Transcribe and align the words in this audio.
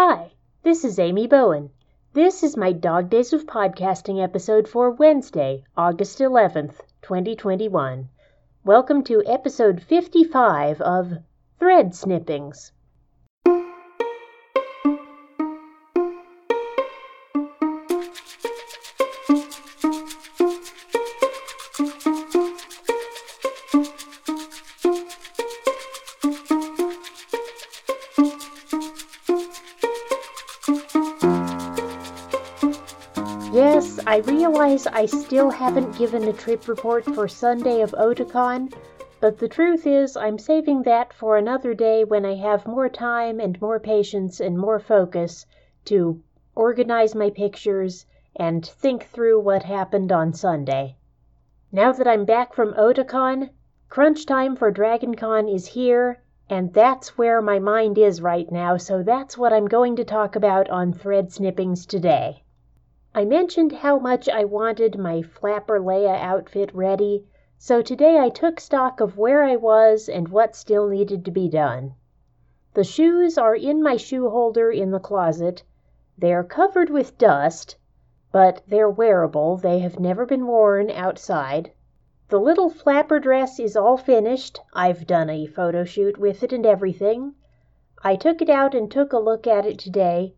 Hi, 0.00 0.30
this 0.62 0.84
is 0.84 1.00
Amy 1.00 1.26
Bowen. 1.26 1.70
This 2.12 2.44
is 2.44 2.56
my 2.56 2.70
Dog 2.70 3.10
Days 3.10 3.32
of 3.32 3.46
Podcasting 3.46 4.22
episode 4.22 4.68
for 4.68 4.92
Wednesday, 4.92 5.64
August 5.76 6.20
11th, 6.20 6.82
2021. 7.02 8.08
Welcome 8.64 9.02
to 9.02 9.24
episode 9.26 9.82
55 9.82 10.80
of 10.82 11.14
Thread 11.58 11.96
Snippings. 11.96 12.70
Yes, 33.78 34.00
I 34.08 34.16
realize 34.16 34.88
I 34.88 35.06
still 35.06 35.50
haven't 35.50 35.96
given 35.96 36.24
a 36.24 36.32
trip 36.32 36.66
report 36.66 37.04
for 37.04 37.28
Sunday 37.28 37.80
of 37.80 37.92
Otakon, 37.92 38.72
but 39.20 39.38
the 39.38 39.46
truth 39.46 39.86
is 39.86 40.16
I'm 40.16 40.36
saving 40.36 40.82
that 40.82 41.12
for 41.12 41.36
another 41.36 41.74
day 41.74 42.02
when 42.02 42.24
I 42.24 42.34
have 42.34 42.66
more 42.66 42.88
time 42.88 43.38
and 43.38 43.60
more 43.60 43.78
patience 43.78 44.40
and 44.40 44.58
more 44.58 44.80
focus 44.80 45.46
to 45.84 46.20
organize 46.56 47.14
my 47.14 47.30
pictures 47.30 48.04
and 48.34 48.66
think 48.66 49.04
through 49.04 49.38
what 49.38 49.62
happened 49.62 50.10
on 50.10 50.32
Sunday. 50.32 50.96
Now 51.70 51.92
that 51.92 52.08
I'm 52.08 52.24
back 52.24 52.54
from 52.54 52.74
Otakon, 52.74 53.50
crunch 53.88 54.26
time 54.26 54.56
for 54.56 54.72
DragonCon 54.72 55.54
is 55.54 55.68
here, 55.68 56.20
and 56.50 56.74
that's 56.74 57.16
where 57.16 57.40
my 57.40 57.60
mind 57.60 57.96
is 57.96 58.20
right 58.20 58.50
now, 58.50 58.76
so 58.76 59.04
that's 59.04 59.38
what 59.38 59.52
I'm 59.52 59.68
going 59.68 59.94
to 59.94 60.04
talk 60.04 60.34
about 60.34 60.68
on 60.68 60.92
Thread 60.92 61.30
Snippings 61.30 61.86
today. 61.86 62.42
I 63.18 63.24
mentioned 63.24 63.72
how 63.72 63.98
much 63.98 64.28
I 64.28 64.44
wanted 64.44 64.96
my 64.96 65.22
Flapper 65.22 65.80
Leia 65.80 66.16
outfit 66.20 66.72
ready, 66.72 67.26
so 67.56 67.82
today 67.82 68.16
I 68.20 68.28
took 68.28 68.60
stock 68.60 69.00
of 69.00 69.18
where 69.18 69.42
I 69.42 69.56
was 69.56 70.08
and 70.08 70.28
what 70.28 70.54
still 70.54 70.86
needed 70.86 71.24
to 71.24 71.32
be 71.32 71.48
done. 71.48 71.94
The 72.74 72.84
shoes 72.84 73.36
are 73.36 73.56
in 73.56 73.82
my 73.82 73.96
shoe 73.96 74.30
holder 74.30 74.70
in 74.70 74.92
the 74.92 75.00
closet. 75.00 75.64
They're 76.16 76.44
covered 76.44 76.90
with 76.90 77.18
dust, 77.18 77.76
but 78.30 78.62
they're 78.68 78.88
wearable. 78.88 79.56
They 79.56 79.80
have 79.80 79.98
never 79.98 80.24
been 80.24 80.46
worn 80.46 80.88
outside. 80.88 81.72
The 82.28 82.38
little 82.38 82.70
flapper 82.70 83.18
dress 83.18 83.58
is 83.58 83.76
all 83.76 83.96
finished. 83.96 84.60
I've 84.72 85.08
done 85.08 85.28
a 85.28 85.46
photo 85.46 85.82
shoot 85.82 86.18
with 86.18 86.44
it 86.44 86.52
and 86.52 86.64
everything. 86.64 87.34
I 88.00 88.14
took 88.14 88.40
it 88.40 88.48
out 88.48 88.76
and 88.76 88.88
took 88.88 89.12
a 89.12 89.18
look 89.18 89.48
at 89.48 89.66
it 89.66 89.80
today. 89.80 90.36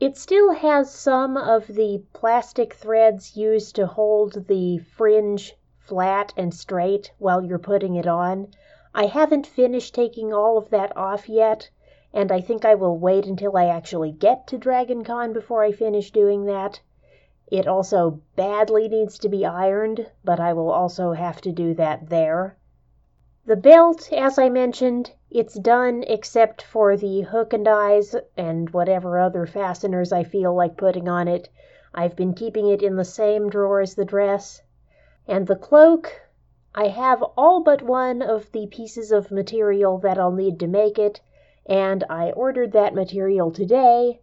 It 0.00 0.16
still 0.16 0.52
has 0.52 0.90
some 0.90 1.36
of 1.36 1.66
the 1.66 2.02
plastic 2.14 2.72
threads 2.72 3.36
used 3.36 3.76
to 3.76 3.86
hold 3.86 4.46
the 4.46 4.78
fringe 4.78 5.54
flat 5.78 6.32
and 6.38 6.54
straight 6.54 7.12
while 7.18 7.44
you're 7.44 7.58
putting 7.58 7.96
it 7.96 8.06
on. 8.06 8.48
I 8.94 9.04
haven't 9.04 9.46
finished 9.46 9.94
taking 9.94 10.32
all 10.32 10.56
of 10.56 10.70
that 10.70 10.96
off 10.96 11.28
yet, 11.28 11.68
and 12.14 12.32
I 12.32 12.40
think 12.40 12.64
I 12.64 12.74
will 12.76 12.96
wait 12.96 13.26
until 13.26 13.54
I 13.58 13.66
actually 13.66 14.10
get 14.10 14.46
to 14.46 14.58
DragonCon 14.58 15.34
before 15.34 15.62
I 15.64 15.70
finish 15.70 16.10
doing 16.10 16.46
that. 16.46 16.80
It 17.48 17.66
also 17.68 18.22
badly 18.36 18.88
needs 18.88 19.18
to 19.18 19.28
be 19.28 19.44
ironed, 19.44 20.10
but 20.24 20.40
I 20.40 20.54
will 20.54 20.70
also 20.70 21.12
have 21.12 21.42
to 21.42 21.52
do 21.52 21.74
that 21.74 22.08
there. 22.08 22.56
The 23.50 23.56
belt, 23.56 24.12
as 24.12 24.38
I 24.38 24.48
mentioned, 24.48 25.10
it's 25.28 25.58
done 25.58 26.04
except 26.06 26.62
for 26.62 26.96
the 26.96 27.22
hook 27.22 27.52
and 27.52 27.66
eyes 27.66 28.14
and 28.36 28.70
whatever 28.70 29.18
other 29.18 29.44
fasteners 29.44 30.12
I 30.12 30.22
feel 30.22 30.54
like 30.54 30.76
putting 30.76 31.08
on 31.08 31.26
it. 31.26 31.48
I've 31.92 32.14
been 32.14 32.32
keeping 32.32 32.68
it 32.68 32.80
in 32.80 32.94
the 32.94 33.04
same 33.04 33.50
drawer 33.50 33.80
as 33.80 33.96
the 33.96 34.04
dress. 34.04 34.62
And 35.26 35.48
the 35.48 35.56
cloak, 35.56 36.30
I 36.76 36.90
have 36.90 37.24
all 37.36 37.60
but 37.60 37.82
one 37.82 38.22
of 38.22 38.52
the 38.52 38.68
pieces 38.68 39.10
of 39.10 39.32
material 39.32 39.98
that 39.98 40.16
I'll 40.16 40.30
need 40.30 40.60
to 40.60 40.68
make 40.68 40.96
it, 40.96 41.20
and 41.66 42.04
I 42.08 42.30
ordered 42.30 42.70
that 42.70 42.94
material 42.94 43.50
today. 43.50 44.20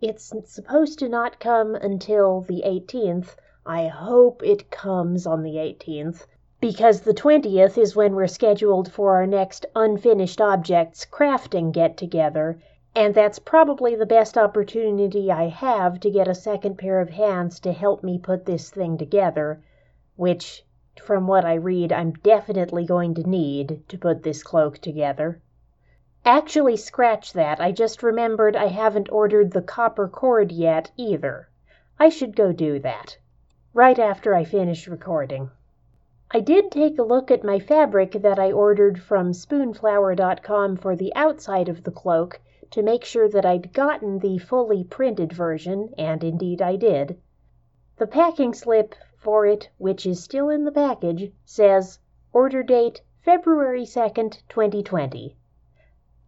It's 0.00 0.32
supposed 0.46 0.98
to 1.00 1.08
not 1.10 1.38
come 1.38 1.74
until 1.74 2.40
the 2.40 2.62
18th. 2.64 3.36
I 3.66 3.88
hope 3.88 4.42
it 4.42 4.70
comes 4.70 5.26
on 5.26 5.42
the 5.42 5.56
18th 5.56 6.24
because 6.60 7.00
the 7.00 7.14
20th 7.14 7.78
is 7.78 7.96
when 7.96 8.14
we're 8.14 8.26
scheduled 8.26 8.92
for 8.92 9.14
our 9.14 9.26
next 9.26 9.64
unfinished 9.74 10.42
objects 10.42 11.06
crafting 11.10 11.72
get 11.72 11.96
together, 11.96 12.60
and 12.94 13.14
that's 13.14 13.38
probably 13.38 13.96
the 13.96 14.04
best 14.04 14.36
opportunity 14.36 15.32
I 15.32 15.48
have 15.48 16.00
to 16.00 16.10
get 16.10 16.28
a 16.28 16.34
second 16.34 16.76
pair 16.76 17.00
of 17.00 17.08
hands 17.08 17.60
to 17.60 17.72
help 17.72 18.02
me 18.02 18.18
put 18.18 18.44
this 18.44 18.68
thing 18.68 18.98
together, 18.98 19.62
which, 20.16 20.62
from 21.00 21.26
what 21.26 21.46
I 21.46 21.54
read, 21.54 21.92
I'm 21.92 22.12
definitely 22.12 22.84
going 22.84 23.14
to 23.14 23.26
need 23.26 23.82
to 23.88 23.96
put 23.96 24.22
this 24.22 24.42
cloak 24.42 24.78
together. 24.78 25.40
Actually, 26.26 26.76
scratch 26.76 27.32
that. 27.32 27.58
I 27.58 27.72
just 27.72 28.02
remembered 28.02 28.54
I 28.54 28.66
haven't 28.66 29.10
ordered 29.10 29.52
the 29.52 29.62
copper 29.62 30.08
cord 30.08 30.52
yet 30.52 30.90
either. 30.98 31.48
I 31.98 32.10
should 32.10 32.36
go 32.36 32.52
do 32.52 32.78
that. 32.80 33.16
Right 33.72 33.98
after 33.98 34.34
I 34.34 34.44
finish 34.44 34.86
recording. 34.86 35.50
I 36.32 36.38
did 36.38 36.70
take 36.70 36.96
a 36.96 37.02
look 37.02 37.32
at 37.32 37.42
my 37.42 37.58
fabric 37.58 38.12
that 38.12 38.38
I 38.38 38.52
ordered 38.52 39.02
from 39.02 39.32
spoonflower.com 39.32 40.76
for 40.76 40.94
the 40.94 41.12
outside 41.16 41.68
of 41.68 41.82
the 41.82 41.90
cloak 41.90 42.40
to 42.70 42.84
make 42.84 43.02
sure 43.04 43.28
that 43.28 43.44
I'd 43.44 43.72
gotten 43.72 44.20
the 44.20 44.38
fully 44.38 44.84
printed 44.84 45.32
version, 45.32 45.92
and 45.98 46.22
indeed 46.22 46.62
I 46.62 46.76
did. 46.76 47.18
The 47.96 48.06
packing 48.06 48.54
slip 48.54 48.94
for 49.16 49.44
it, 49.44 49.70
which 49.76 50.06
is 50.06 50.22
still 50.22 50.50
in 50.50 50.62
the 50.62 50.70
package, 50.70 51.32
says 51.44 51.98
order 52.32 52.62
date 52.62 53.02
February 53.22 53.82
2nd, 53.82 54.42
2020. 54.48 55.36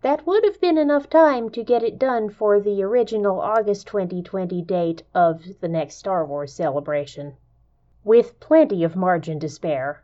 That 0.01 0.27
would 0.27 0.43
have 0.43 0.61
been 0.61 0.79
enough 0.79 1.09
time 1.09 1.49
to 1.51 1.63
get 1.63 1.85
it 1.85 2.01
done 2.01 2.29
for 2.29 2.59
the 2.59 2.83
original 2.83 3.41
August 3.41 3.87
2020 3.87 4.63
date 4.63 5.05
of 5.15 5.61
the 5.61 5.69
next 5.69 5.95
Star 5.95 6.27
Wars 6.27 6.53
celebration 6.53 7.37
with 8.05 8.41
plenty 8.41 8.83
of 8.85 8.97
margin 8.97 9.39
to 9.41 9.49
spare. 9.49 10.03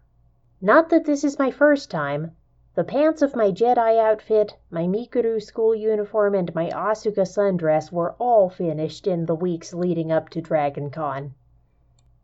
Not 0.60 0.88
that 0.90 1.04
this 1.04 1.24
is 1.24 1.38
my 1.38 1.50
first 1.50 1.90
time. 1.90 2.32
The 2.74 2.84
pants 2.84 3.22
of 3.22 3.34
my 3.34 3.50
Jedi 3.50 3.98
outfit, 3.98 4.56
my 4.70 4.86
Mikuru 4.86 5.42
school 5.42 5.74
uniform, 5.74 6.34
and 6.34 6.54
my 6.54 6.70
Asuka 6.70 7.26
sundress 7.26 7.90
were 7.90 8.14
all 8.18 8.48
finished 8.48 9.06
in 9.06 9.26
the 9.26 9.34
weeks 9.34 9.74
leading 9.74 10.12
up 10.12 10.28
to 10.30 10.40
DragonCon. 10.40 11.32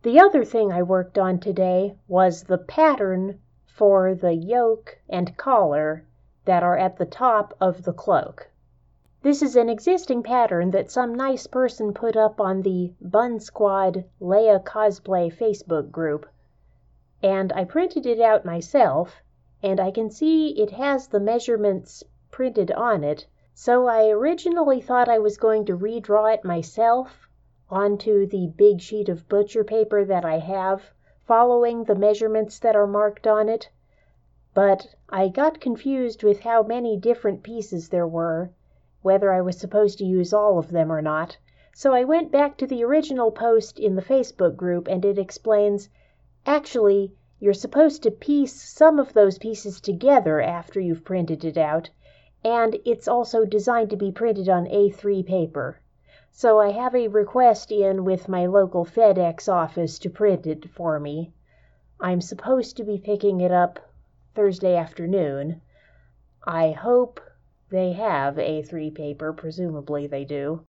The 0.03 0.21
other 0.21 0.45
thing 0.45 0.71
I 0.71 0.83
worked 0.83 1.19
on 1.19 1.41
today 1.41 1.97
was 2.07 2.45
the 2.45 2.59
pattern 2.59 3.41
for 3.67 4.15
the 4.15 4.35
yoke 4.35 4.99
and 5.09 5.37
collar 5.37 6.05
that 6.45 6.63
are 6.63 6.77
at 6.77 6.99
the 6.99 7.07
top 7.07 7.57
of 7.61 7.83
the 7.83 7.93
cloak. 7.93 8.51
This 9.25 9.41
is 9.41 9.57
an 9.57 9.71
existing 9.71 10.23
pattern 10.23 10.71
that 10.73 10.91
some 10.91 11.15
nice 11.15 11.47
person 11.47 11.95
put 11.95 12.15
up 12.15 12.43
on 12.43 12.61
the 12.61 12.93
Bun 13.01 13.41
Squad 13.41 14.05
Leia 14.21 14.63
Cosplay 14.63 15.31
Facebook 15.33 15.91
group, 15.91 16.27
and 17.23 17.51
I 17.55 17.65
printed 17.65 18.05
it 18.05 18.21
out 18.21 18.45
myself, 18.45 19.23
and 19.63 19.81
I 19.81 19.93
can 19.93 20.11
see 20.11 20.51
it 20.61 20.73
has 20.73 21.09
the 21.09 21.21
measurements 21.21 22.05
printed 22.31 22.71
on 22.73 23.03
it, 23.03 23.27
so 23.55 23.87
I 23.87 24.11
originally 24.11 24.83
thought 24.83 25.09
I 25.09 25.19
was 25.21 25.39
going 25.39 25.65
to 25.65 25.75
redraw 25.79 26.35
it 26.35 26.45
myself 26.45 27.27
onto 27.71 28.27
the 28.27 28.49
big 28.49 28.83
sheet 28.83 29.09
of 29.09 29.27
butcher 29.27 29.65
paper 29.65 30.05
that 30.05 30.27
I 30.27 30.37
have, 30.41 30.91
following 31.27 31.85
the 31.85 31.95
measurements 31.95 32.59
that 32.59 32.77
are 32.77 32.87
marked 32.87 33.27
on 33.27 33.49
it, 33.49 33.71
but 34.53 34.95
I 35.09 35.29
got 35.29 35.63
confused 35.63 36.23
with 36.23 36.41
how 36.41 36.63
many 36.63 36.99
different 36.99 37.43
pieces 37.43 37.89
there 37.89 38.07
were 38.07 38.51
whether 39.05 39.31
I 39.31 39.43
was 39.43 39.59
supposed 39.59 39.99
to 39.99 40.05
use 40.05 40.33
all 40.33 40.59
of 40.59 40.71
them 40.71 40.91
or 40.91 41.03
not, 41.03 41.37
so 41.75 41.93
I 41.93 42.05
went 42.05 42.33
back 42.33 42.57
to 42.57 42.67
the 42.67 42.83
original 42.83 43.31
post 43.31 43.79
in 43.79 43.97
the 43.97 44.03
Facebook 44.03 44.57
group 44.57 44.89
and 44.89 45.05
it 45.05 45.19
explains 45.19 45.91
actually, 46.47 47.13
you're 47.39 47.53
supposed 47.53 48.03
to 48.05 48.11
piece 48.11 48.55
some 48.55 48.99
of 48.99 49.13
those 49.13 49.37
pieces 49.37 49.81
together 49.81 50.41
after 50.41 50.81
you've 50.81 51.05
printed 51.05 51.45
it 51.45 51.59
out, 51.59 51.91
and 52.43 52.79
it's 52.87 53.07
also 53.07 53.45
designed 53.45 53.91
to 53.91 53.97
be 53.97 54.11
printed 54.11 54.49
on 54.49 54.65
A3 54.65 55.27
paper. 55.27 55.81
So 56.31 56.59
I 56.59 56.71
have 56.71 56.95
a 56.95 57.09
request 57.09 57.71
in 57.71 58.05
with 58.05 58.29
my 58.29 58.47
local 58.47 58.87
FedEx 58.87 59.53
office 59.53 59.99
to 59.99 60.09
print 60.09 60.47
it 60.47 60.71
for 60.71 60.99
me. 60.99 61.35
I'm 62.01 62.23
supposed 62.23 62.79
to 62.79 62.85
be 62.85 62.99
picking 62.99 63.41
it 63.43 63.53
up 63.53 63.79
Thursday 64.35 64.77
afternoon. 64.77 65.61
I 66.47 66.71
hope 66.73 67.21
they 67.71 67.93
have 67.93 68.37
A3 68.37 68.95
paper, 68.95 69.33
presumably 69.33 70.07
they 70.07 70.25
do. 70.25 70.65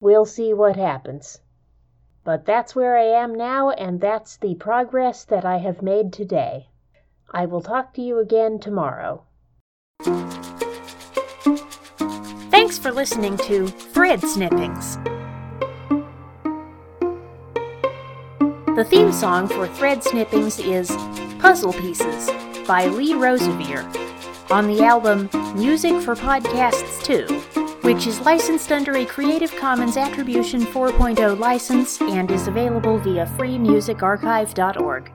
We'll 0.00 0.26
see 0.26 0.54
what 0.54 0.76
happens. 0.76 1.40
But 2.24 2.44
that's 2.44 2.74
where 2.74 2.96
I 2.96 3.04
am 3.04 3.34
now, 3.34 3.70
and 3.70 4.00
that's 4.00 4.36
the 4.36 4.54
progress 4.54 5.24
that 5.24 5.44
I 5.44 5.58
have 5.58 5.82
made 5.82 6.12
today. 6.12 6.68
I 7.30 7.46
will 7.46 7.60
talk 7.60 7.94
to 7.94 8.02
you 8.02 8.18
again 8.18 8.58
tomorrow. 8.58 9.24
Thanks 12.50 12.78
for 12.78 12.90
listening 12.90 13.36
to 13.38 13.66
Thread 13.68 14.20
Snippings. 14.20 14.96
The 18.76 18.84
theme 18.84 19.12
song 19.12 19.48
for 19.48 19.66
Thread 19.66 20.02
Snippings 20.02 20.58
is 20.58 20.90
Puzzle 21.38 21.72
Pieces 21.72 22.30
by 22.66 22.86
Lee 22.86 23.14
Rosevere 23.14 23.84
on 24.50 24.66
the 24.68 24.82
album 24.82 25.28
Music 25.54 26.00
for 26.02 26.14
Podcasts 26.14 27.02
2, 27.04 27.80
which 27.82 28.06
is 28.06 28.20
licensed 28.20 28.72
under 28.72 28.96
a 28.96 29.04
Creative 29.04 29.54
Commons 29.56 29.96
Attribution 29.96 30.60
4.0 30.60 31.38
license 31.38 32.00
and 32.00 32.30
is 32.30 32.48
available 32.48 32.98
via 32.98 33.26
freemusicarchive.org. 33.38 35.12